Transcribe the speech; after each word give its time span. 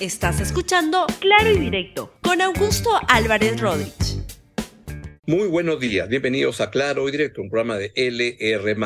Estás 0.00 0.40
escuchando 0.40 1.06
Claro 1.18 1.50
y 1.50 1.58
Directo 1.58 2.14
con 2.22 2.40
Augusto 2.40 2.88
Álvarez 3.08 3.60
Rodríguez. 3.60 4.22
Muy 5.26 5.48
buenos 5.48 5.80
días, 5.80 6.08
bienvenidos 6.08 6.60
a 6.60 6.70
Claro 6.70 7.08
y 7.08 7.10
Directo, 7.10 7.42
un 7.42 7.50
programa 7.50 7.78
de 7.78 7.90
LR. 7.96 8.76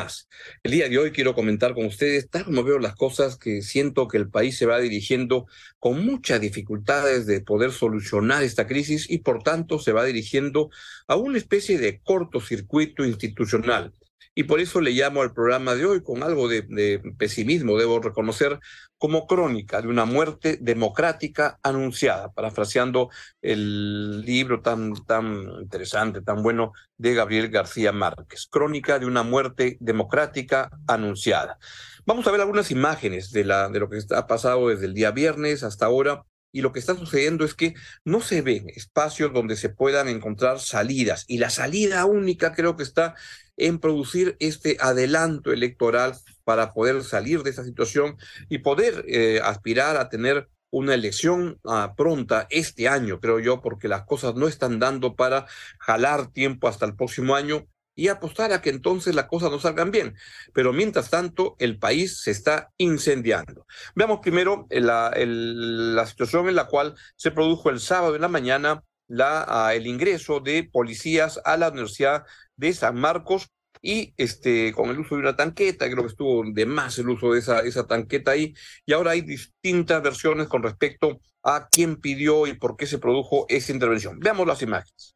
El 0.63 0.71
día 0.71 0.89
de 0.89 0.97
hoy 0.97 1.11
quiero 1.11 1.35
comentar 1.35 1.75
con 1.75 1.85
ustedes, 1.85 2.31
tal 2.31 2.45
como 2.45 2.63
veo 2.63 2.79
las 2.79 2.95
cosas, 2.95 3.37
que 3.37 3.61
siento 3.61 4.07
que 4.07 4.17
el 4.17 4.27
país 4.27 4.57
se 4.57 4.65
va 4.65 4.79
dirigiendo 4.79 5.45
con 5.77 6.03
muchas 6.03 6.41
dificultades 6.41 7.27
de 7.27 7.41
poder 7.41 7.71
solucionar 7.71 8.41
esta 8.41 8.65
crisis 8.65 9.07
y 9.07 9.19
por 9.19 9.43
tanto 9.43 9.77
se 9.77 9.91
va 9.91 10.03
dirigiendo 10.05 10.71
a 11.05 11.15
una 11.15 11.37
especie 11.37 11.77
de 11.77 11.99
cortocircuito 11.99 13.05
institucional 13.05 13.93
y 14.35 14.43
por 14.43 14.59
eso 14.59 14.81
le 14.81 14.91
llamo 14.91 15.21
al 15.21 15.33
programa 15.33 15.75
de 15.75 15.85
hoy 15.85 16.03
con 16.03 16.23
algo 16.23 16.47
de, 16.47 17.01
pesimismo, 17.17 17.77
debo 17.77 17.99
reconocer, 17.99 18.59
como 18.97 19.27
crónica 19.27 19.81
de 19.81 19.89
una 19.89 20.05
muerte 20.05 20.57
democrática 20.61 21.59
anunciada, 21.61 22.31
parafraseando 22.31 23.09
el 23.41 24.21
libro 24.21 24.61
tan, 24.61 24.93
tan 25.05 25.43
interesante, 25.61 26.21
tan 26.21 26.41
bueno 26.41 26.71
de 26.97 27.13
Gabriel 27.13 27.49
García 27.49 27.91
Márquez, 27.91 28.47
crónica 28.49 28.99
de 28.99 29.05
una 29.05 29.23
muerte 29.23 29.77
democrática 29.81 30.69
anunciada. 30.87 31.57
Vamos 32.05 32.27
a 32.27 32.31
ver 32.31 32.41
algunas 32.41 32.71
imágenes 32.71 33.31
de, 33.31 33.43
la, 33.43 33.69
de 33.69 33.79
lo 33.79 33.89
que 33.89 33.99
ha 34.15 34.27
pasado 34.27 34.69
desde 34.69 34.85
el 34.85 34.93
día 34.93 35.11
viernes 35.11 35.63
hasta 35.63 35.85
ahora 35.85 36.23
y 36.53 36.61
lo 36.61 36.71
que 36.71 36.79
está 36.79 36.95
sucediendo 36.95 37.43
es 37.43 37.53
que 37.53 37.73
no 38.05 38.21
se 38.21 38.41
ven 38.41 38.69
espacios 38.69 39.33
donde 39.33 39.57
se 39.57 39.67
puedan 39.67 40.07
encontrar 40.07 40.61
salidas 40.61 41.25
y 41.27 41.39
la 41.39 41.49
salida 41.49 42.05
única 42.05 42.53
creo 42.53 42.77
que 42.77 42.83
está 42.83 43.15
en 43.57 43.79
producir 43.79 44.37
este 44.39 44.77
adelanto 44.79 45.51
electoral 45.51 46.15
para 46.45 46.73
poder 46.73 47.03
salir 47.03 47.43
de 47.43 47.49
esa 47.49 47.65
situación 47.65 48.15
y 48.49 48.59
poder 48.59 49.03
eh, 49.07 49.41
aspirar 49.43 49.97
a 49.97 50.09
tener 50.09 50.47
una 50.69 50.95
elección 50.95 51.59
ah, 51.65 51.93
pronta 51.95 52.47
este 52.49 52.87
año, 52.87 53.19
creo 53.19 53.39
yo, 53.39 53.61
porque 53.61 53.87
las 53.87 54.05
cosas 54.05 54.33
no 54.35 54.47
están 54.47 54.79
dando 54.79 55.15
para 55.15 55.45
jalar 55.79 56.31
tiempo 56.31 56.67
hasta 56.67 56.85
el 56.87 56.95
próximo 56.95 57.35
año 57.35 57.67
y 57.95 58.07
apostar 58.07 58.53
a 58.53 58.61
que 58.61 58.69
entonces 58.69 59.15
las 59.15 59.25
cosas 59.25 59.51
no 59.51 59.59
salgan 59.59 59.91
bien. 59.91 60.15
Pero 60.53 60.73
mientras 60.73 61.09
tanto, 61.09 61.55
el 61.59 61.77
país 61.77 62.21
se 62.21 62.31
está 62.31 62.71
incendiando. 62.77 63.65
Veamos 63.95 64.19
primero 64.19 64.67
la, 64.69 65.11
la 65.15 66.05
situación 66.07 66.49
en 66.49 66.55
la 66.55 66.67
cual 66.67 66.95
se 67.15 67.31
produjo 67.31 67.69
el 67.69 67.79
sábado 67.79 68.15
en 68.15 68.21
la 68.21 68.27
mañana 68.27 68.83
la, 69.07 69.45
ah, 69.47 69.75
el 69.75 69.87
ingreso 69.87 70.39
de 70.39 70.63
policías 70.63 71.39
a 71.45 71.57
la 71.57 71.69
Universidad 71.69 72.23
de 72.55 72.73
San 72.73 72.95
Marcos 72.95 73.49
y 73.81 74.13
este, 74.17 74.71
con 74.71 74.89
el 74.89 74.99
uso 74.99 75.15
de 75.15 75.21
una 75.21 75.35
tanqueta, 75.35 75.89
creo 75.89 76.03
que 76.03 76.11
estuvo 76.11 76.43
de 76.49 76.65
más 76.65 76.97
el 76.99 77.09
uso 77.09 77.33
de 77.33 77.39
esa, 77.39 77.59
esa 77.59 77.85
tanqueta 77.85 78.31
ahí, 78.31 78.53
y 78.85 78.93
ahora 78.93 79.11
hay 79.11 79.21
distintas 79.21 80.01
versiones 80.01 80.47
con 80.47 80.63
respecto 80.63 81.19
a 81.43 81.67
quién 81.69 81.97
pidió 81.97 82.47
y 82.47 82.53
por 82.53 82.77
qué 82.77 82.87
se 82.87 82.97
produjo 82.97 83.45
esa 83.49 83.73
intervención. 83.73 84.19
Veamos 84.19 84.47
las 84.47 84.61
imágenes. 84.61 85.15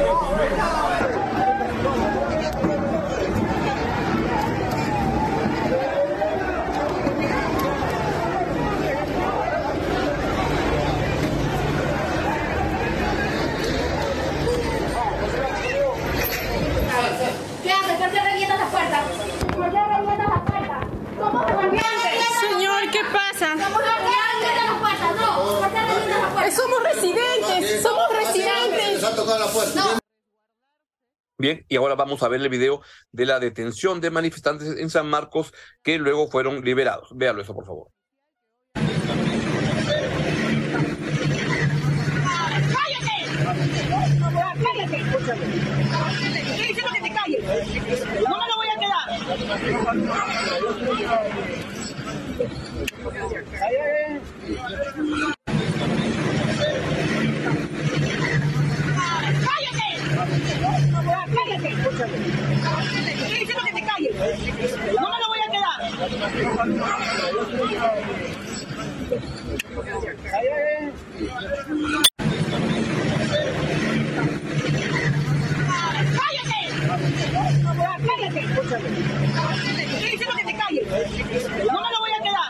Somos 26.51 26.83
residentes, 26.83 27.81
somos 27.81 28.09
residentes. 28.09 29.01
Bien, 31.37 31.60
y 31.71 31.77
ahora 31.77 31.95
vamos 31.95 32.21
a 32.21 32.27
ver 32.27 32.41
el 32.41 32.49
video 32.49 32.81
de 33.13 33.25
la 33.25 33.39
detención 33.39 34.01
de 34.01 34.11
manifestantes 34.11 34.77
en 34.77 34.89
San 34.89 35.09
Marcos 35.09 35.53
que 35.81 35.97
luego 35.97 36.29
fueron 36.29 36.65
liberados. 36.65 37.07
Véalo 37.15 37.41
eso, 37.41 37.55
por 37.55 37.65
favor. 37.65 37.87
No 48.21 48.37
me 48.37 48.47
lo 48.49 48.55
voy 48.57 48.67
a 48.67 48.77
quedar. 55.15 55.35
No 61.71 61.79
me 65.09 65.19
lo 65.19 65.27
voy 65.27 65.39
a 65.39 65.47
quedar. 65.51 65.77
¡Cállate! 76.17 76.59
que 80.35 80.43
te 80.43 80.53
calles. 80.57 80.85
No 81.67 81.79
me 81.81 81.89
lo 81.91 81.99
voy 81.99 82.11
a 82.11 82.21
quedar. 82.21 82.49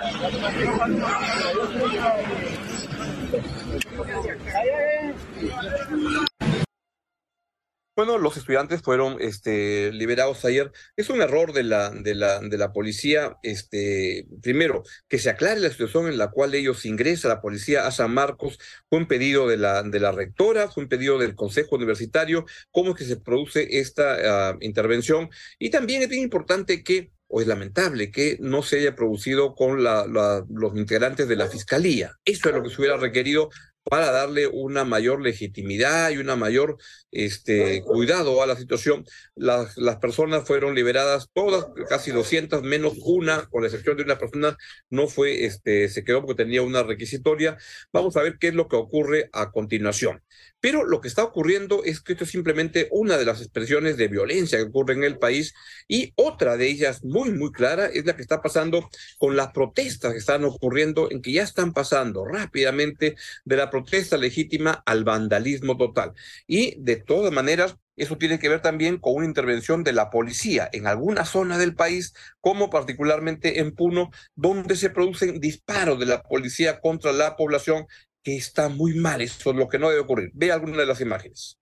Bueno, 8.01 8.17
los 8.17 8.35
estudiantes 8.35 8.81
fueron 8.81 9.17
este, 9.19 9.91
liberados 9.91 10.43
ayer. 10.43 10.71
Es 10.95 11.11
un 11.11 11.21
error 11.21 11.53
de 11.53 11.61
la, 11.61 11.91
de 11.91 12.15
la, 12.15 12.39
de 12.39 12.57
la 12.57 12.73
policía, 12.73 13.37
este, 13.43 14.25
primero, 14.41 14.81
que 15.07 15.19
se 15.19 15.29
aclare 15.29 15.59
la 15.59 15.69
situación 15.69 16.07
en 16.07 16.17
la 16.17 16.31
cual 16.31 16.55
ellos 16.55 16.83
ingresan 16.87 17.29
la 17.29 17.41
policía 17.41 17.85
a 17.85 17.91
San 17.91 18.11
Marcos. 18.11 18.57
Fue 18.89 18.97
un 18.97 19.07
pedido 19.07 19.47
de 19.47 19.57
la, 19.57 19.83
de 19.83 19.99
la 19.99 20.11
rectora, 20.11 20.67
fue 20.71 20.81
un 20.81 20.89
pedido 20.89 21.19
del 21.19 21.35
Consejo 21.35 21.75
Universitario, 21.75 22.47
cómo 22.71 22.89
es 22.89 22.97
que 22.97 23.05
se 23.05 23.17
produce 23.17 23.67
esta 23.79 24.49
ah, 24.49 24.57
intervención. 24.61 25.29
Y 25.59 25.69
también 25.69 26.01
es 26.01 26.11
importante 26.11 26.83
que 26.83 27.11
o 27.31 27.39
es 27.39 27.47
lamentable 27.47 28.11
que 28.11 28.37
no 28.41 28.61
se 28.61 28.79
haya 28.79 28.95
producido 28.95 29.55
con 29.55 29.83
la, 29.83 30.05
los 30.49 30.75
integrantes 30.75 31.29
de 31.29 31.37
la 31.37 31.47
Fiscalía. 31.47 32.11
Eso 32.25 32.49
es 32.49 32.55
lo 32.55 32.61
que 32.61 32.69
se 32.69 32.81
hubiera 32.81 32.97
requerido 32.97 33.49
para 33.83 34.11
darle 34.11 34.47
una 34.47 34.85
mayor 34.85 35.21
legitimidad 35.21 36.11
y 36.11 36.17
una 36.17 36.35
mayor 36.35 36.77
este, 37.11 37.81
cuidado 37.83 38.41
a 38.41 38.47
la 38.47 38.55
situación. 38.55 39.05
Las, 39.35 39.77
las 39.77 39.97
personas 39.97 40.45
fueron 40.45 40.75
liberadas, 40.75 41.29
todas, 41.33 41.65
casi 41.89 42.11
200, 42.11 42.61
menos 42.63 42.93
una, 43.03 43.47
con 43.49 43.61
la 43.61 43.67
excepción 43.67 43.97
de 43.97 44.03
una 44.03 44.17
persona, 44.17 44.57
no 44.89 45.07
fue, 45.07 45.45
este, 45.45 45.89
se 45.89 46.03
quedó 46.03 46.21
porque 46.21 46.43
tenía 46.43 46.61
una 46.61 46.83
requisitoria. 46.83 47.57
Vamos 47.91 48.15
a 48.17 48.21
ver 48.21 48.37
qué 48.39 48.49
es 48.49 48.53
lo 48.53 48.67
que 48.67 48.75
ocurre 48.75 49.29
a 49.33 49.51
continuación. 49.51 50.21
Pero 50.61 50.85
lo 50.85 51.01
que 51.01 51.07
está 51.07 51.23
ocurriendo 51.23 51.83
es 51.83 52.01
que 52.01 52.13
esto 52.13 52.23
es 52.23 52.29
simplemente 52.29 52.87
una 52.91 53.17
de 53.17 53.25
las 53.25 53.41
expresiones 53.41 53.97
de 53.97 54.07
violencia 54.07 54.59
que 54.59 54.65
ocurre 54.65 54.93
en 54.93 55.03
el 55.03 55.17
país 55.17 55.55
y 55.87 56.13
otra 56.15 56.55
de 56.55 56.67
ellas 56.67 57.03
muy, 57.03 57.31
muy 57.31 57.51
clara 57.51 57.87
es 57.87 58.05
la 58.05 58.15
que 58.15 58.21
está 58.21 58.43
pasando 58.43 58.87
con 59.17 59.35
las 59.35 59.51
protestas 59.51 60.13
que 60.13 60.19
están 60.19 60.45
ocurriendo, 60.45 61.09
en 61.09 61.23
que 61.23 61.33
ya 61.33 61.43
están 61.43 61.73
pasando 61.73 62.25
rápidamente 62.25 63.15
de 63.43 63.57
la 63.57 63.70
protesta 63.71 64.17
legítima 64.17 64.83
al 64.85 65.03
vandalismo 65.03 65.77
total. 65.77 66.13
Y 66.45 66.75
de 66.79 66.97
todas 66.97 67.33
maneras, 67.33 67.77
eso 67.95 68.17
tiene 68.17 68.37
que 68.37 68.49
ver 68.49 68.61
también 68.61 68.99
con 68.99 69.15
una 69.15 69.25
intervención 69.25 69.83
de 69.83 69.93
la 69.93 70.11
policía 70.11 70.69
en 70.71 70.85
alguna 70.85 71.25
zona 71.25 71.57
del 71.57 71.73
país, 71.73 72.13
como 72.39 72.69
particularmente 72.69 73.59
en 73.59 73.73
Puno, 73.73 74.11
donde 74.35 74.75
se 74.75 74.91
producen 74.91 75.39
disparos 75.39 75.99
de 75.99 76.05
la 76.05 76.21
policía 76.21 76.79
contra 76.79 77.11
la 77.11 77.35
población 77.35 77.87
que 78.23 78.37
está 78.37 78.69
muy 78.69 78.93
mal. 78.93 79.21
Eso 79.21 79.49
es 79.49 79.55
lo 79.55 79.67
que 79.67 79.79
no 79.79 79.89
debe 79.89 80.01
ocurrir. 80.01 80.31
Ve 80.33 80.51
alguna 80.51 80.77
de 80.77 80.85
las 80.85 81.01
imágenes. 81.01 81.57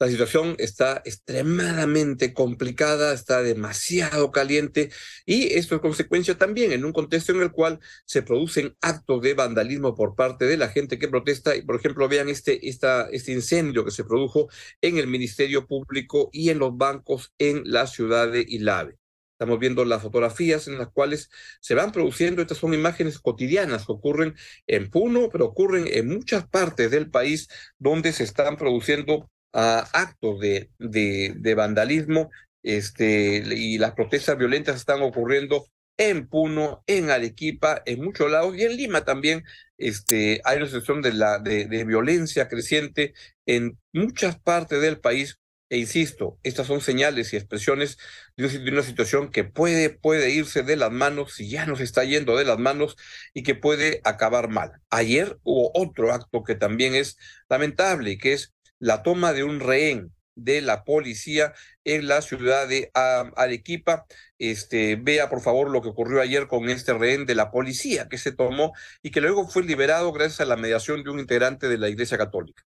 La 0.00 0.08
situación 0.08 0.54
está 0.56 1.02
extremadamente 1.04 2.32
complicada, 2.32 3.12
está 3.12 3.42
demasiado 3.42 4.30
caliente 4.30 4.90
y 5.26 5.52
esto 5.58 5.74
es 5.74 5.82
consecuencia 5.82 6.38
también 6.38 6.72
en 6.72 6.86
un 6.86 6.94
contexto 6.94 7.32
en 7.32 7.42
el 7.42 7.52
cual 7.52 7.80
se 8.06 8.22
producen 8.22 8.74
actos 8.80 9.20
de 9.20 9.34
vandalismo 9.34 9.94
por 9.94 10.14
parte 10.14 10.46
de 10.46 10.56
la 10.56 10.70
gente 10.70 10.98
que 10.98 11.08
protesta. 11.08 11.54
Y 11.54 11.60
por 11.60 11.76
ejemplo, 11.76 12.08
vean 12.08 12.30
este, 12.30 12.66
este 12.66 13.32
incendio 13.32 13.84
que 13.84 13.90
se 13.90 14.04
produjo 14.04 14.48
en 14.80 14.96
el 14.96 15.06
Ministerio 15.06 15.66
Público 15.66 16.30
y 16.32 16.48
en 16.48 16.60
los 16.60 16.74
bancos 16.78 17.34
en 17.36 17.70
la 17.70 17.86
ciudad 17.86 18.32
de 18.32 18.42
Ilave. 18.48 18.96
Estamos 19.32 19.58
viendo 19.58 19.84
las 19.84 20.00
fotografías 20.00 20.66
en 20.66 20.78
las 20.78 20.88
cuales 20.88 21.28
se 21.60 21.74
van 21.74 21.92
produciendo, 21.92 22.40
estas 22.40 22.56
son 22.56 22.72
imágenes 22.72 23.18
cotidianas 23.18 23.84
que 23.84 23.92
ocurren 23.92 24.34
en 24.66 24.88
Puno, 24.88 25.28
pero 25.30 25.44
ocurren 25.44 25.86
en 25.88 26.08
muchas 26.08 26.48
partes 26.48 26.90
del 26.90 27.10
país 27.10 27.48
donde 27.78 28.12
se 28.12 28.24
están 28.24 28.56
produciendo 28.56 29.30
a 29.52 29.80
actos 29.92 30.40
de, 30.40 30.70
de, 30.78 31.34
de, 31.36 31.54
vandalismo 31.54 32.30
este, 32.62 33.42
y 33.54 33.78
las 33.78 33.92
protestas 33.92 34.38
violentas 34.38 34.76
están 34.76 35.02
ocurriendo 35.02 35.66
en 35.96 36.26
Puno, 36.28 36.82
en 36.86 37.10
Arequipa, 37.10 37.82
en 37.84 38.02
muchos 38.02 38.30
lados 38.30 38.56
y 38.56 38.62
en 38.62 38.76
Lima 38.76 39.04
también 39.04 39.44
este, 39.76 40.40
hay 40.44 40.56
una 40.58 40.66
situación 40.66 41.02
de, 41.02 41.12
la, 41.12 41.38
de, 41.38 41.66
de 41.66 41.84
violencia 41.84 42.48
creciente 42.48 43.14
en 43.46 43.78
muchas 43.92 44.38
partes 44.38 44.80
del 44.80 45.00
país. 45.00 45.36
E 45.68 45.76
insisto, 45.78 46.38
estas 46.42 46.66
son 46.66 46.80
señales 46.80 47.32
y 47.32 47.36
expresiones 47.36 47.96
de 48.36 48.72
una 48.72 48.82
situación 48.82 49.30
que 49.30 49.44
puede, 49.44 49.88
puede 49.90 50.30
irse 50.30 50.64
de 50.64 50.74
las 50.76 50.90
manos, 50.90 51.34
si 51.34 51.48
ya 51.48 51.64
nos 51.64 51.80
está 51.80 52.02
yendo 52.02 52.36
de 52.36 52.44
las 52.44 52.58
manos, 52.58 52.96
y 53.34 53.44
que 53.44 53.54
puede 53.54 54.00
acabar 54.02 54.48
mal. 54.48 54.72
Ayer 54.90 55.38
hubo 55.44 55.70
otro 55.74 56.12
acto 56.12 56.42
que 56.42 56.56
también 56.56 56.94
es 56.96 57.16
lamentable, 57.48 58.18
que 58.18 58.32
es 58.32 58.52
la 58.80 59.04
toma 59.04 59.32
de 59.32 59.44
un 59.44 59.60
rehén 59.60 60.12
de 60.34 60.60
la 60.62 60.84
policía 60.84 61.52
en 61.84 62.08
la 62.08 62.22
ciudad 62.22 62.66
de 62.66 62.90
Arequipa. 62.94 64.06
Este, 64.38 64.96
vea 64.96 65.28
por 65.28 65.40
favor 65.40 65.70
lo 65.70 65.82
que 65.82 65.88
ocurrió 65.88 66.20
ayer 66.20 66.48
con 66.48 66.68
este 66.68 66.94
rehén 66.94 67.26
de 67.26 67.34
la 67.34 67.50
policía 67.50 68.08
que 68.08 68.18
se 68.18 68.32
tomó 68.32 68.72
y 69.02 69.10
que 69.10 69.20
luego 69.20 69.48
fue 69.48 69.62
liberado 69.62 70.10
gracias 70.12 70.40
a 70.40 70.46
la 70.46 70.56
mediación 70.56 71.04
de 71.04 71.10
un 71.10 71.20
integrante 71.20 71.68
de 71.68 71.78
la 71.78 71.88
Iglesia 71.88 72.18
Católica. 72.18 72.64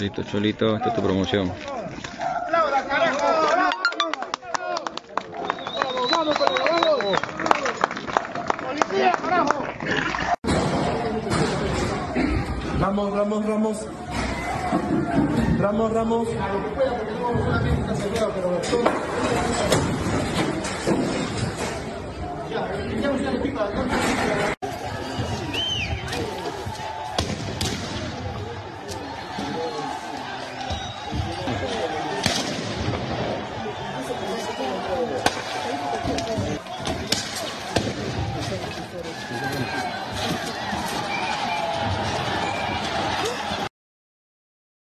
Listo, 0.00 0.22
Cholito, 0.24 0.76
esta 0.76 0.88
es 0.88 0.94
tu 0.94 1.02
promoción. 1.02 1.52
Ramos, 15.58 15.92
Ramos, 15.92 15.92
Ramos. 15.92 16.28
Ramos, 18.20 18.42
Ramos. 23.52 23.95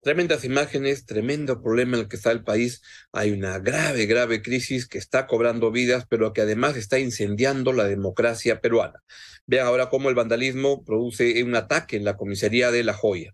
Tremendas 0.03 0.43
imágenes, 0.43 1.05
tremendo 1.05 1.61
problema 1.61 1.95
en 1.95 2.03
el 2.03 2.09
que 2.09 2.17
está 2.17 2.31
el 2.31 2.43
país. 2.43 2.81
Hay 3.13 3.31
una 3.31 3.59
grave, 3.59 4.05
grave 4.05 4.41
crisis 4.41 4.85
que 4.85 4.97
está 4.97 5.27
cobrando 5.27 5.71
vidas, 5.71 6.05
pero 6.09 6.33
que 6.33 6.41
además 6.41 6.75
está 6.75 6.99
incendiando 6.99 7.71
la 7.71 7.85
democracia 7.85 8.59
peruana. 8.59 9.01
Vean 9.45 9.65
ahora 9.65 9.89
cómo 9.89 10.09
el 10.09 10.15
vandalismo 10.15 10.83
produce 10.83 11.41
un 11.41 11.55
ataque 11.55 11.95
en 11.95 12.03
la 12.03 12.17
comisaría 12.17 12.69
de 12.69 12.83
La 12.83 12.93
Joya. 12.93 13.33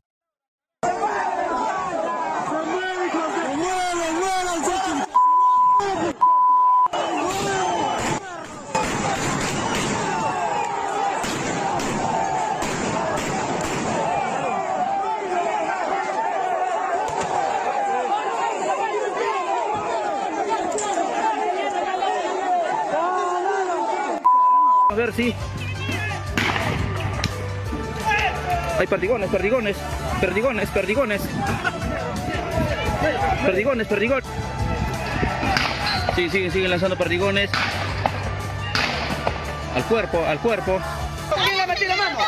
A 25.19 25.21
ver 25.21 25.33
si. 25.33 25.36
Hay 28.80 28.88
perdigones, 28.88 29.30
perdigones, 29.30 29.75
perdigones, 30.21 30.69
perdigones. 30.69 31.21
Perdigones, 33.45 33.88
perdigones. 33.88 34.25
Sí, 36.16 36.30
siguen, 36.30 36.51
siguen 36.51 36.71
lanzando 36.71 36.98
perdigones. 36.98 37.50
Al 39.75 39.83
cuerpo, 39.83 40.25
al 40.25 40.39
cuerpo. 40.39 40.80
¿Quién 41.36 41.57
le 41.57 41.68
metió 41.68 41.88
la 41.89 41.95
mano? 41.98 42.19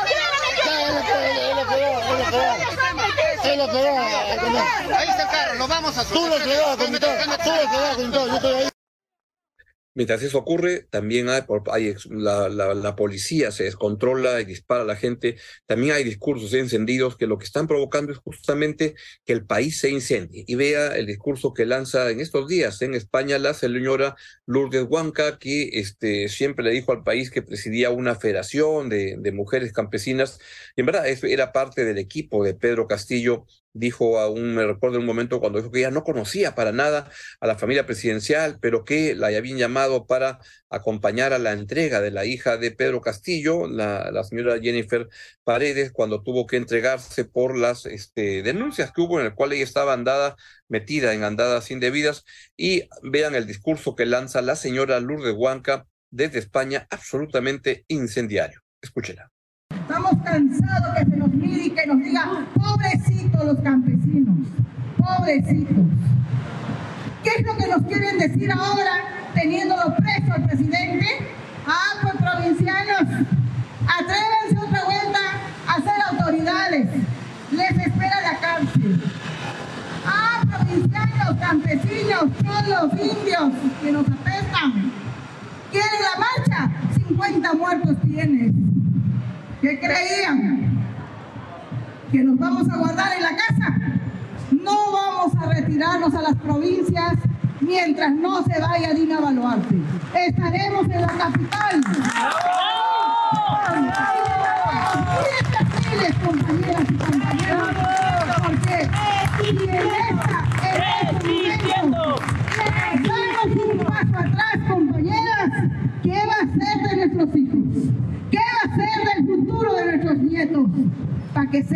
Ahí 4.97 5.07
está 5.07 5.23
el 5.23 5.29
carro, 5.29 5.55
lo 5.55 5.67
vamos 5.67 5.97
a 5.97 6.03
Tú 6.05 6.27
lo 6.27 6.35
a 6.35 6.39
contar, 6.77 7.39
tú 7.43 7.49
lo 7.49 7.87
a 7.87 7.95
contar, 7.95 8.27
yo 8.27 8.35
estoy 8.35 8.53
ahí. 8.53 8.70
Mientras 9.93 10.23
eso 10.23 10.37
ocurre, 10.37 10.87
también 10.89 11.27
hay, 11.27 11.41
hay 11.71 11.95
la, 12.09 12.95
policía 12.95 13.51
se 13.51 13.65
descontrola 13.65 14.39
y 14.39 14.45
dispara 14.45 14.83
a 14.83 14.85
la 14.85 14.95
gente. 14.95 15.35
También 15.65 15.93
hay 15.93 16.05
discursos 16.05 16.53
encendidos 16.53 17.17
que 17.17 17.27
lo 17.27 17.37
que 17.37 17.43
están 17.43 17.67
provocando 17.67 18.13
es 18.13 18.17
justamente 18.19 18.95
que 19.25 19.33
el 19.33 19.45
país 19.45 19.79
se 19.79 19.89
incendie. 19.89 20.45
Y 20.47 20.55
vea 20.55 20.95
el 20.95 21.07
discurso 21.07 21.53
que 21.53 21.65
lanza 21.65 22.09
en 22.09 22.21
estos 22.21 22.47
días 22.47 22.81
en 22.81 22.93
España 22.93 23.37
la 23.37 23.53
señora 23.53 24.15
Lourdes 24.45 24.85
Huanca, 24.87 25.37
que 25.39 25.69
este, 25.73 26.29
siempre 26.29 26.63
le 26.63 26.71
dijo 26.71 26.93
al 26.93 27.03
país 27.03 27.29
que 27.29 27.41
presidía 27.41 27.89
una 27.89 28.15
federación 28.15 28.87
de, 28.87 29.17
de 29.19 29.31
mujeres 29.33 29.73
campesinas. 29.73 30.39
Y 30.77 30.81
en 30.81 30.85
verdad, 30.85 31.05
era 31.07 31.51
parte 31.51 31.83
del 31.83 31.97
equipo 31.97 32.45
de 32.45 32.53
Pedro 32.53 32.87
Castillo 32.87 33.45
dijo 33.73 34.19
a 34.19 34.29
un, 34.29 34.55
me 34.55 34.65
recuerdo 34.65 34.99
un 34.99 35.05
momento 35.05 35.39
cuando 35.39 35.59
dijo 35.59 35.71
que 35.71 35.79
ella 35.79 35.91
no 35.91 36.03
conocía 36.03 36.55
para 36.55 36.71
nada 36.71 37.09
a 37.39 37.47
la 37.47 37.57
familia 37.57 37.85
presidencial, 37.85 38.57
pero 38.61 38.83
que 38.83 39.15
la 39.15 39.27
habían 39.27 39.57
llamado 39.57 40.05
para 40.05 40.39
acompañar 40.69 41.33
a 41.33 41.39
la 41.39 41.53
entrega 41.53 42.01
de 42.01 42.11
la 42.11 42.25
hija 42.25 42.57
de 42.57 42.71
Pedro 42.71 43.01
Castillo, 43.01 43.67
la, 43.67 44.11
la 44.11 44.23
señora 44.23 44.59
Jennifer 44.61 45.07
Paredes, 45.43 45.91
cuando 45.91 46.23
tuvo 46.23 46.47
que 46.47 46.57
entregarse 46.57 47.25
por 47.25 47.57
las 47.57 47.85
este, 47.85 48.43
denuncias 48.43 48.91
que 48.91 49.01
hubo 49.01 49.19
en 49.19 49.27
el 49.27 49.35
cual 49.35 49.53
ella 49.53 49.63
estaba 49.63 49.93
andada, 49.93 50.35
metida 50.67 51.13
en 51.13 51.23
andadas 51.23 51.71
indebidas, 51.71 52.23
y 52.57 52.87
vean 53.03 53.35
el 53.35 53.47
discurso 53.47 53.95
que 53.95 54.05
lanza 54.05 54.41
la 54.41 54.55
señora 54.55 54.99
Lourdes 54.99 55.33
Huanca 55.35 55.87
desde 56.09 56.39
España, 56.39 56.87
absolutamente 56.89 57.85
incendiario. 57.87 58.61
Escúchela. 58.81 59.31
Estamos 59.79 60.11
cansados 60.23 60.95
que 60.97 61.05
se 61.05 61.17
nos 61.17 61.33
mire 61.33 61.65
y 61.65 61.69
que 61.71 61.85
nos 61.87 61.99
diga, 61.99 62.45
pobrecitos 62.53 63.45
los 63.45 63.59
campesinos, 63.59 64.47
pobrecitos. 64.97 65.85
¿Qué 67.23 67.29
es 67.37 67.45
lo 67.45 67.55
que 67.57 67.67
nos 67.67 67.81
quieren 67.83 68.17
decir 68.17 68.51
ahora, 68.51 68.91
teniéndolo 69.33 69.95
preso 69.95 70.33
al 70.33 70.45
presidente? 70.45 71.07
Ah, 71.67 71.99
pues 72.01 72.15
provincianos, 72.15 73.27
atrévanse 73.87 74.57
otra 74.57 74.83
vuelta 74.85 75.19
a 75.67 75.75
ser 75.81 76.01
autoridades. 76.09 76.87
Les 77.51 77.71
espera 77.71 78.21
la 78.21 78.39
cárcel. 78.39 79.03
Ah, 80.05 80.41
provincianos, 80.49 81.37
campesinos, 81.39 82.25
cholos, 82.41 82.91
indios, 82.93 83.51
que 83.81 83.91
nos 83.91 84.07
apestan. 84.07 84.91
¿Quieren 85.71 86.01
la 86.01 86.19
marcha? 86.19 86.71
50 87.07 87.53
muertos 87.53 87.97
tienes. 88.05 88.60
¿Qué 89.61 89.79
creían? 89.79 90.83
¿Que 92.11 92.23
nos 92.23 92.37
vamos 92.39 92.67
a 92.67 92.77
guardar 92.77 93.13
en 93.13 93.21
la 93.21 93.35
casa? 93.35 93.77
No 94.51 94.91
vamos 94.91 95.33
a 95.35 95.53
retirarnos 95.53 96.15
a 96.15 96.21
las 96.23 96.35
provincias 96.37 97.13
mientras 97.59 98.11
no 98.11 98.43
se 98.43 98.59
vaya 98.59 98.91
Dina 98.95 99.19
Baluarte. 99.19 99.75
Estaremos 100.15 100.85
en 100.85 101.01
la 101.01 101.07
capital. 101.07 101.81
Compañeras 106.25 106.85
y 106.89 106.93
compañeros, 106.95 107.69
porque 108.43 108.89
si 109.37 109.49
en 109.63 109.69
esta, 109.69 110.39
en 111.23 111.50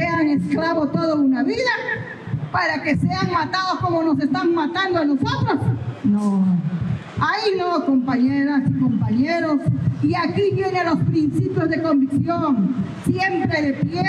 esclavos 0.01 0.91
toda 0.91 1.15
una 1.15 1.43
vida 1.43 1.71
para 2.51 2.81
que 2.81 2.97
sean 2.97 3.31
matados 3.31 3.79
como 3.79 4.03
nos 4.03 4.19
están 4.19 4.53
matando 4.53 4.99
a 4.99 5.05
nosotros. 5.05 5.59
No, 6.03 6.45
ahí 7.19 7.51
no, 7.57 7.85
compañeras 7.85 8.63
y 8.69 8.79
compañeros. 8.79 9.59
Y 10.01 10.13
aquí 10.13 10.51
vienen 10.53 10.85
los 10.85 10.99
principios 10.99 11.69
de 11.69 11.81
convicción, 11.81 12.75
siempre 13.05 13.61
de 13.61 13.73
pie 13.73 14.03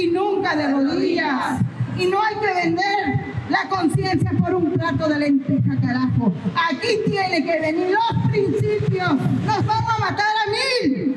y 0.00 0.08
nunca 0.08 0.54
de 0.56 0.72
rodillas. 0.72 1.60
Y 1.98 2.06
no 2.06 2.18
hay 2.22 2.34
que 2.36 2.68
vender 2.68 3.32
la 3.50 3.68
conciencia 3.68 4.30
por 4.38 4.54
un 4.54 4.70
plato 4.72 5.08
de 5.08 5.18
lenteja, 5.18 5.80
carajo. 5.80 6.32
Aquí 6.70 6.88
tiene 7.10 7.44
que 7.44 7.60
venir 7.60 7.90
los 7.90 8.30
principios. 8.30 9.14
Nos 9.46 9.66
van 9.66 9.84
a 9.84 9.98
matar 9.98 10.26
a 10.26 10.86
mil. 10.86 11.16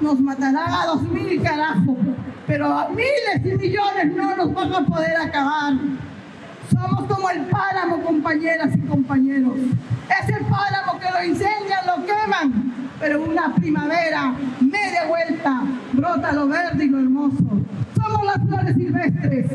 Nos 0.00 0.20
matarán 0.20 0.72
a 0.72 0.86
dos 0.86 1.02
mil, 1.02 1.42
carajo. 1.42 1.96
Pero 2.46 2.66
a 2.66 2.88
miles 2.90 3.44
y 3.44 3.58
millones 3.58 4.14
no 4.14 4.36
nos 4.36 4.54
van 4.54 4.72
a 4.72 4.86
poder 4.86 5.16
acabar. 5.16 5.74
Somos 6.70 7.04
como 7.04 7.30
el 7.30 7.42
páramo, 7.46 8.02
compañeras 8.02 8.70
y 8.74 8.80
compañeros. 8.80 9.54
Es 10.20 10.28
el 10.28 10.44
páramo 10.44 11.00
que 11.00 11.10
lo 11.10 11.24
incendian, 11.24 11.86
lo 11.86 12.04
queman, 12.04 12.72
pero 13.00 13.24
una 13.24 13.54
primavera, 13.54 14.34
media 14.60 15.06
vuelta, 15.08 15.62
brota 15.92 16.32
lo 16.32 16.46
verde 16.46 16.84
y 16.84 16.88
lo 16.88 17.00
hermoso. 17.00 17.44
Somos 17.96 18.24
las 18.24 18.48
flores 18.48 18.74
silvestres, 18.76 19.46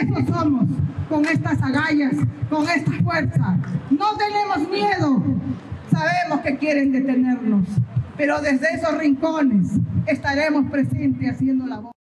eso 0.00 0.32
somos, 0.32 0.66
con 1.08 1.26
estas 1.26 1.62
agallas, 1.62 2.14
con 2.48 2.66
esta 2.68 2.92
fuerza. 3.02 3.56
No 3.90 4.16
tenemos 4.16 4.68
miedo, 4.70 5.22
sabemos 5.90 6.40
que 6.40 6.56
quieren 6.56 6.92
detenernos, 6.92 7.66
pero 8.16 8.40
desde 8.40 8.74
esos 8.74 8.96
rincones 8.96 9.68
estaremos 10.06 10.70
presentes 10.70 11.34
haciendo 11.34 11.66
la 11.66 11.80
voz. 11.80 11.99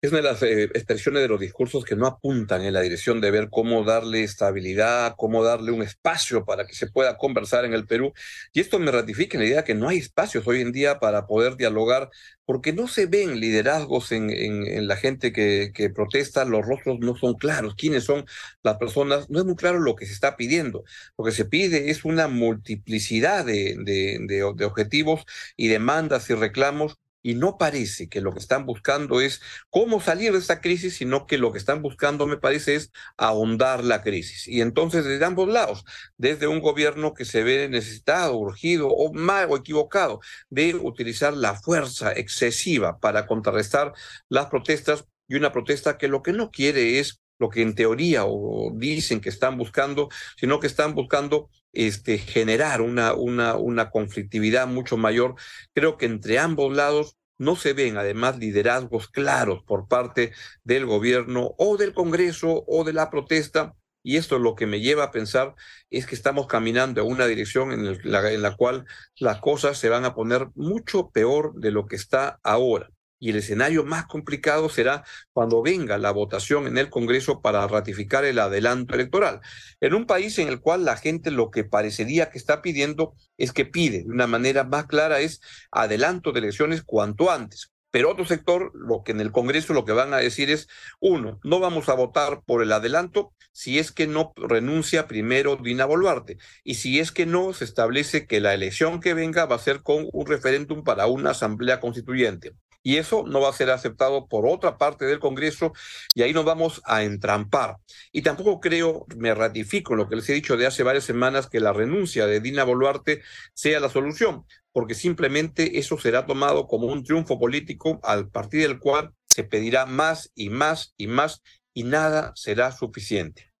Es 0.00 0.12
una 0.12 0.18
de 0.18 0.28
las 0.28 0.42
eh, 0.44 0.64
expresiones 0.74 1.22
de 1.22 1.28
los 1.28 1.40
discursos 1.40 1.84
que 1.84 1.96
no 1.96 2.06
apuntan 2.06 2.62
en 2.64 2.72
la 2.72 2.82
dirección 2.82 3.20
de 3.20 3.32
ver 3.32 3.48
cómo 3.50 3.82
darle 3.82 4.22
estabilidad, 4.22 5.14
cómo 5.16 5.42
darle 5.42 5.72
un 5.72 5.82
espacio 5.82 6.44
para 6.44 6.68
que 6.68 6.74
se 6.74 6.86
pueda 6.86 7.18
conversar 7.18 7.64
en 7.64 7.74
el 7.74 7.84
Perú. 7.84 8.12
Y 8.52 8.60
esto 8.60 8.78
me 8.78 8.92
ratifica 8.92 9.36
en 9.36 9.42
la 9.42 9.48
idea 9.48 9.64
que 9.64 9.74
no 9.74 9.88
hay 9.88 9.98
espacios 9.98 10.46
hoy 10.46 10.60
en 10.60 10.70
día 10.70 11.00
para 11.00 11.26
poder 11.26 11.56
dialogar, 11.56 12.10
porque 12.44 12.72
no 12.72 12.86
se 12.86 13.06
ven 13.06 13.40
liderazgos 13.40 14.12
en, 14.12 14.86
la 14.86 14.96
gente 14.96 15.32
que, 15.32 15.90
protesta, 15.92 16.44
los 16.44 16.64
rostros 16.64 17.00
no 17.00 17.16
son 17.16 17.34
claros, 17.34 17.74
quiénes 17.74 18.04
son 18.04 18.24
las 18.62 18.76
personas, 18.76 19.28
no 19.30 19.40
es 19.40 19.46
muy 19.46 19.56
claro 19.56 19.80
lo 19.80 19.96
que 19.96 20.06
se 20.06 20.12
está 20.12 20.36
pidiendo. 20.36 20.84
Lo 21.18 21.24
que 21.24 21.32
se 21.32 21.44
pide 21.44 21.90
es 21.90 22.04
una 22.04 22.28
multiplicidad 22.28 23.44
de 23.44 24.42
objetivos 24.64 25.24
y 25.56 25.66
demandas 25.68 26.30
y 26.30 26.34
reclamos 26.34 26.98
y 27.22 27.34
no 27.34 27.58
parece 27.58 28.08
que 28.08 28.20
lo 28.20 28.32
que 28.32 28.38
están 28.38 28.66
buscando 28.66 29.20
es 29.20 29.40
cómo 29.70 30.00
salir 30.00 30.32
de 30.32 30.38
esta 30.38 30.60
crisis, 30.60 30.96
sino 30.96 31.26
que 31.26 31.38
lo 31.38 31.52
que 31.52 31.58
están 31.58 31.82
buscando, 31.82 32.26
me 32.26 32.36
parece, 32.36 32.74
es 32.76 32.92
ahondar 33.16 33.84
la 33.84 34.02
crisis. 34.02 34.46
Y 34.48 34.60
entonces, 34.60 35.04
desde 35.04 35.24
ambos 35.24 35.48
lados, 35.48 35.84
desde 36.16 36.46
un 36.46 36.60
gobierno 36.60 37.14
que 37.14 37.24
se 37.24 37.42
ve 37.42 37.68
necesitado, 37.68 38.36
urgido 38.36 38.88
o 38.88 39.12
mal 39.12 39.48
o 39.50 39.56
equivocado 39.56 40.20
de 40.50 40.74
utilizar 40.74 41.34
la 41.34 41.54
fuerza 41.54 42.12
excesiva 42.12 42.98
para 42.98 43.26
contrarrestar 43.26 43.92
las 44.28 44.46
protestas 44.46 45.04
y 45.28 45.36
una 45.36 45.52
protesta 45.52 45.98
que 45.98 46.08
lo 46.08 46.22
que 46.22 46.32
no 46.32 46.50
quiere 46.50 46.98
es 46.98 47.20
lo 47.38 47.48
que 47.48 47.62
en 47.62 47.74
teoría 47.74 48.24
o 48.26 48.72
dicen 48.74 49.20
que 49.20 49.28
están 49.28 49.56
buscando, 49.56 50.08
sino 50.36 50.60
que 50.60 50.66
están 50.66 50.94
buscando 50.94 51.50
este, 51.72 52.18
generar 52.18 52.80
una, 52.80 53.14
una, 53.14 53.56
una 53.56 53.90
conflictividad 53.90 54.66
mucho 54.66 54.96
mayor. 54.96 55.36
Creo 55.74 55.96
que 55.96 56.06
entre 56.06 56.38
ambos 56.38 56.74
lados 56.74 57.16
no 57.38 57.54
se 57.56 57.72
ven 57.72 57.96
además 57.96 58.38
liderazgos 58.38 59.08
claros 59.08 59.62
por 59.64 59.86
parte 59.86 60.32
del 60.64 60.86
gobierno 60.86 61.54
o 61.56 61.76
del 61.76 61.94
Congreso 61.94 62.64
o 62.66 62.84
de 62.84 62.92
la 62.92 63.10
protesta. 63.10 63.74
Y 64.02 64.16
esto 64.16 64.38
lo 64.38 64.54
que 64.54 64.66
me 64.66 64.80
lleva 64.80 65.04
a 65.04 65.10
pensar 65.10 65.54
es 65.90 66.06
que 66.06 66.14
estamos 66.14 66.46
caminando 66.46 67.00
en 67.00 67.08
una 67.08 67.26
dirección 67.26 67.72
en 67.72 68.42
la 68.42 68.56
cual 68.56 68.86
las 69.18 69.40
cosas 69.40 69.78
se 69.78 69.88
van 69.88 70.04
a 70.04 70.14
poner 70.14 70.48
mucho 70.54 71.10
peor 71.10 71.54
de 71.54 71.70
lo 71.70 71.86
que 71.86 71.96
está 71.96 72.40
ahora. 72.42 72.90
Y 73.18 73.30
el 73.30 73.36
escenario 73.36 73.84
más 73.84 74.06
complicado 74.06 74.68
será 74.68 75.04
cuando 75.32 75.62
venga 75.62 75.98
la 75.98 76.12
votación 76.12 76.66
en 76.66 76.78
el 76.78 76.90
Congreso 76.90 77.40
para 77.40 77.66
ratificar 77.66 78.24
el 78.24 78.38
adelanto 78.38 78.94
electoral. 78.94 79.40
En 79.80 79.94
un 79.94 80.06
país 80.06 80.38
en 80.38 80.48
el 80.48 80.60
cual 80.60 80.84
la 80.84 80.96
gente 80.96 81.30
lo 81.30 81.50
que 81.50 81.64
parecería 81.64 82.30
que 82.30 82.38
está 82.38 82.62
pidiendo 82.62 83.14
es 83.36 83.52
que 83.52 83.64
pide 83.64 84.04
de 84.04 84.10
una 84.10 84.26
manera 84.26 84.64
más 84.64 84.86
clara 84.86 85.20
es 85.20 85.40
adelanto 85.70 86.32
de 86.32 86.40
elecciones 86.40 86.82
cuanto 86.82 87.30
antes. 87.30 87.72
Pero 87.90 88.10
otro 88.10 88.26
sector, 88.26 88.70
lo 88.74 89.02
que 89.02 89.12
en 89.12 89.20
el 89.20 89.32
Congreso 89.32 89.72
lo 89.72 89.84
que 89.84 89.92
van 89.92 90.12
a 90.12 90.18
decir 90.18 90.50
es, 90.50 90.68
uno, 91.00 91.40
no 91.42 91.58
vamos 91.58 91.88
a 91.88 91.94
votar 91.94 92.42
por 92.44 92.62
el 92.62 92.72
adelanto 92.72 93.32
si 93.50 93.78
es 93.78 93.92
que 93.92 94.06
no 94.06 94.32
renuncia 94.36 95.08
primero 95.08 95.56
Dina 95.56 95.86
Boluarte. 95.86 96.36
Y 96.64 96.74
si 96.74 97.00
es 97.00 97.12
que 97.12 97.24
no, 97.24 97.54
se 97.54 97.64
establece 97.64 98.26
que 98.26 98.40
la 98.40 98.54
elección 98.54 99.00
que 99.00 99.14
venga 99.14 99.46
va 99.46 99.56
a 99.56 99.58
ser 99.58 99.82
con 99.82 100.06
un 100.12 100.26
referéndum 100.26 100.84
para 100.84 101.06
una 101.06 101.30
asamblea 101.30 101.80
constituyente 101.80 102.54
y 102.88 102.96
eso 102.96 103.22
no 103.26 103.42
va 103.42 103.50
a 103.50 103.52
ser 103.52 103.68
aceptado 103.68 104.28
por 104.28 104.46
otra 104.46 104.78
parte 104.78 105.04
del 105.04 105.18
Congreso 105.18 105.74
y 106.14 106.22
ahí 106.22 106.32
nos 106.32 106.46
vamos 106.46 106.80
a 106.86 107.02
entrampar. 107.02 107.76
Y 108.12 108.22
tampoco 108.22 108.60
creo, 108.60 109.04
me 109.14 109.34
ratifico 109.34 109.94
lo 109.94 110.08
que 110.08 110.16
les 110.16 110.26
he 110.30 110.32
dicho 110.32 110.56
de 110.56 110.64
hace 110.64 110.84
varias 110.84 111.04
semanas, 111.04 111.50
que 111.50 111.60
la 111.60 111.74
renuncia 111.74 112.26
de 112.26 112.40
Dina 112.40 112.64
Boluarte 112.64 113.20
sea 113.52 113.78
la 113.78 113.90
solución, 113.90 114.46
porque 114.72 114.94
simplemente 114.94 115.78
eso 115.78 115.98
será 115.98 116.24
tomado 116.24 116.66
como 116.66 116.86
un 116.86 117.04
triunfo 117.04 117.38
político 117.38 118.00
al 118.04 118.30
partir 118.30 118.62
del 118.62 118.78
cual 118.78 119.12
se 119.26 119.44
pedirá 119.44 119.84
más 119.84 120.32
y 120.34 120.48
más 120.48 120.94
y 120.96 121.08
más 121.08 121.42
y 121.74 121.82
nada 121.82 122.32
será 122.36 122.72
suficiente. 122.72 123.52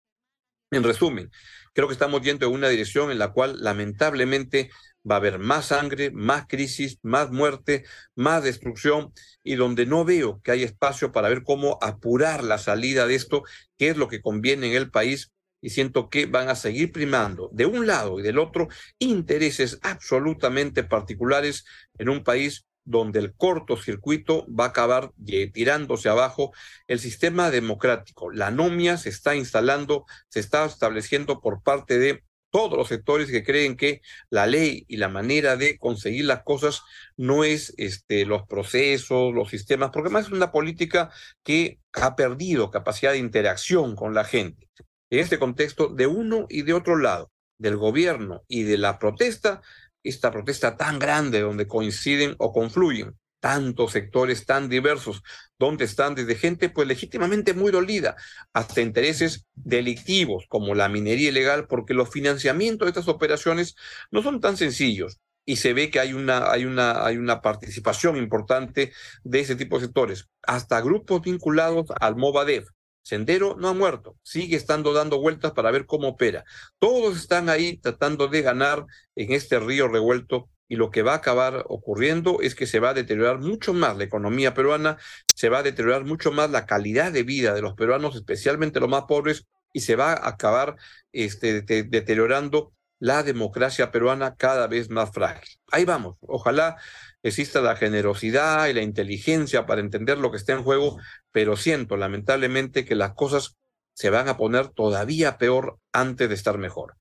En 0.70 0.84
resumen, 0.84 1.30
creo 1.74 1.86
que 1.86 1.92
estamos 1.92 2.22
yendo 2.22 2.46
en 2.46 2.52
una 2.54 2.70
dirección 2.70 3.10
en 3.10 3.18
la 3.18 3.32
cual 3.34 3.62
lamentablemente 3.62 4.70
va 5.08 5.16
a 5.16 5.18
haber 5.18 5.38
más 5.38 5.66
sangre, 5.66 6.10
más 6.10 6.46
crisis, 6.46 6.98
más 7.02 7.30
muerte, 7.30 7.84
más 8.14 8.42
destrucción 8.42 9.12
y 9.42 9.54
donde 9.54 9.86
no 9.86 10.04
veo 10.04 10.40
que 10.42 10.52
hay 10.52 10.62
espacio 10.62 11.12
para 11.12 11.28
ver 11.28 11.42
cómo 11.42 11.78
apurar 11.80 12.44
la 12.44 12.58
salida 12.58 13.06
de 13.06 13.14
esto, 13.14 13.42
qué 13.76 13.88
es 13.88 13.96
lo 13.96 14.08
que 14.08 14.20
conviene 14.20 14.68
en 14.68 14.74
el 14.74 14.90
país 14.90 15.32
y 15.60 15.70
siento 15.70 16.08
que 16.08 16.26
van 16.26 16.48
a 16.48 16.54
seguir 16.54 16.92
primando 16.92 17.50
de 17.52 17.66
un 17.66 17.86
lado 17.86 18.20
y 18.20 18.22
del 18.22 18.38
otro 18.38 18.68
intereses 18.98 19.78
absolutamente 19.82 20.84
particulares 20.84 21.64
en 21.98 22.08
un 22.08 22.22
país 22.22 22.64
donde 22.84 23.18
el 23.18 23.34
cortocircuito 23.34 24.46
va 24.48 24.64
a 24.64 24.68
acabar 24.68 25.12
tirándose 25.52 26.08
abajo 26.08 26.52
el 26.86 26.98
sistema 27.00 27.50
democrático. 27.50 28.30
La 28.30 28.46
anomia 28.46 28.96
se 28.96 29.10
está 29.10 29.36
instalando, 29.36 30.06
se 30.30 30.40
está 30.40 30.64
estableciendo 30.64 31.40
por 31.42 31.62
parte 31.62 31.98
de 31.98 32.24
todos 32.50 32.76
los 32.76 32.88
sectores 32.88 33.30
que 33.30 33.44
creen 33.44 33.76
que 33.76 34.00
la 34.30 34.46
ley 34.46 34.84
y 34.88 34.96
la 34.96 35.08
manera 35.08 35.56
de 35.56 35.78
conseguir 35.78 36.24
las 36.24 36.42
cosas 36.42 36.82
no 37.16 37.44
es 37.44 37.74
este, 37.76 38.24
los 38.24 38.46
procesos, 38.46 39.34
los 39.34 39.50
sistemas, 39.50 39.90
porque 39.92 40.10
más 40.10 40.26
es 40.26 40.32
una 40.32 40.52
política 40.52 41.10
que 41.42 41.80
ha 41.92 42.16
perdido 42.16 42.70
capacidad 42.70 43.12
de 43.12 43.18
interacción 43.18 43.96
con 43.96 44.14
la 44.14 44.24
gente. 44.24 44.68
En 45.10 45.20
este 45.20 45.38
contexto, 45.38 45.88
de 45.88 46.06
uno 46.06 46.46
y 46.48 46.62
de 46.62 46.74
otro 46.74 46.96
lado, 46.96 47.30
del 47.58 47.76
gobierno 47.76 48.44
y 48.46 48.62
de 48.62 48.78
la 48.78 48.98
protesta, 48.98 49.62
esta 50.02 50.30
protesta 50.30 50.76
tan 50.76 50.98
grande 50.98 51.40
donde 51.40 51.66
coinciden 51.66 52.34
o 52.38 52.52
confluyen 52.52 53.16
tantos 53.40 53.92
sectores 53.92 54.46
tan 54.46 54.68
diversos, 54.68 55.22
donde 55.58 55.84
están 55.84 56.14
desde 56.14 56.34
gente 56.34 56.68
pues 56.68 56.88
legítimamente 56.88 57.54
muy 57.54 57.70
dolida 57.70 58.16
hasta 58.52 58.80
intereses 58.80 59.46
delictivos 59.54 60.46
como 60.48 60.74
la 60.74 60.88
minería 60.88 61.28
ilegal, 61.30 61.66
porque 61.66 61.94
los 61.94 62.10
financiamientos 62.10 62.86
de 62.86 62.90
estas 62.90 63.08
operaciones 63.08 63.76
no 64.10 64.22
son 64.22 64.40
tan 64.40 64.56
sencillos 64.56 65.18
y 65.44 65.56
se 65.56 65.72
ve 65.72 65.90
que 65.90 66.00
hay 66.00 66.12
una, 66.12 66.50
hay 66.50 66.66
una, 66.66 67.06
hay 67.06 67.16
una 67.16 67.40
participación 67.40 68.16
importante 68.18 68.92
de 69.24 69.40
ese 69.40 69.56
tipo 69.56 69.78
de 69.78 69.86
sectores, 69.86 70.28
hasta 70.42 70.80
grupos 70.80 71.22
vinculados 71.22 71.86
al 72.00 72.16
Movadef. 72.16 72.68
Sendero 73.02 73.56
no 73.58 73.68
ha 73.68 73.72
muerto, 73.72 74.18
sigue 74.22 74.56
estando 74.56 74.92
dando 74.92 75.18
vueltas 75.18 75.52
para 75.52 75.70
ver 75.70 75.86
cómo 75.86 76.08
opera. 76.08 76.44
Todos 76.78 77.16
están 77.16 77.48
ahí 77.48 77.78
tratando 77.78 78.28
de 78.28 78.42
ganar 78.42 78.84
en 79.16 79.32
este 79.32 79.58
río 79.58 79.88
revuelto 79.88 80.50
y 80.68 80.76
lo 80.76 80.90
que 80.90 81.02
va 81.02 81.12
a 81.12 81.16
acabar 81.16 81.64
ocurriendo 81.68 82.40
es 82.42 82.54
que 82.54 82.66
se 82.66 82.78
va 82.78 82.90
a 82.90 82.94
deteriorar 82.94 83.38
mucho 83.38 83.72
más 83.72 83.96
la 83.96 84.04
economía 84.04 84.54
peruana, 84.54 84.98
se 85.34 85.48
va 85.48 85.58
a 85.58 85.62
deteriorar 85.62 86.04
mucho 86.04 86.30
más 86.30 86.50
la 86.50 86.66
calidad 86.66 87.10
de 87.10 87.22
vida 87.22 87.54
de 87.54 87.62
los 87.62 87.74
peruanos, 87.74 88.14
especialmente 88.14 88.80
los 88.80 88.88
más 88.88 89.04
pobres, 89.04 89.46
y 89.72 89.80
se 89.80 89.96
va 89.96 90.12
a 90.12 90.28
acabar 90.28 90.76
este, 91.12 91.62
deteriorando 91.62 92.72
la 93.00 93.22
democracia 93.22 93.90
peruana 93.90 94.34
cada 94.36 94.66
vez 94.66 94.90
más 94.90 95.10
frágil. 95.10 95.48
Ahí 95.70 95.84
vamos, 95.84 96.16
ojalá 96.20 96.76
exista 97.22 97.60
la 97.60 97.76
generosidad 97.76 98.68
y 98.68 98.72
la 98.72 98.82
inteligencia 98.82 99.66
para 99.66 99.80
entender 99.80 100.18
lo 100.18 100.30
que 100.30 100.36
está 100.36 100.52
en 100.52 100.62
juego, 100.62 100.98
pero 101.32 101.56
siento 101.56 101.96
lamentablemente 101.96 102.84
que 102.84 102.94
las 102.94 103.14
cosas 103.14 103.56
se 103.94 104.10
van 104.10 104.28
a 104.28 104.36
poner 104.36 104.68
todavía 104.68 105.38
peor 105.38 105.78
antes 105.92 106.28
de 106.28 106.34
estar 106.34 106.58
mejor. 106.58 106.96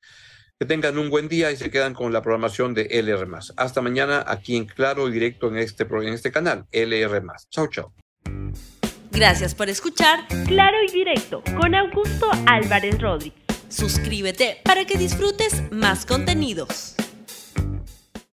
Que 0.59 0.65
tengan 0.65 0.97
un 0.97 1.11
buen 1.11 1.27
día 1.27 1.51
y 1.51 1.55
se 1.55 1.69
quedan 1.69 1.93
con 1.93 2.11
la 2.11 2.23
programación 2.23 2.73
de 2.73 2.87
LR. 2.89 3.27
Hasta 3.57 3.81
mañana 3.81 4.23
aquí 4.25 4.55
en 4.55 4.65
Claro 4.65 5.07
y 5.07 5.11
Directo 5.11 5.49
en 5.49 5.57
este, 5.57 5.83
en 5.83 6.13
este 6.13 6.31
canal, 6.31 6.65
LR. 6.71 7.21
Chao, 7.51 7.67
chao. 7.67 7.93
Gracias 9.11 9.53
por 9.53 9.69
escuchar 9.69 10.27
Claro 10.47 10.77
y 10.87 10.91
Directo 10.91 11.43
con 11.55 11.75
Augusto 11.75 12.27
Álvarez 12.47 12.99
Rodríguez. 12.99 13.39
Suscríbete 13.69 14.57
para 14.63 14.85
que 14.85 14.97
disfrutes 14.97 15.61
más 15.71 16.07
contenidos. 16.07 16.95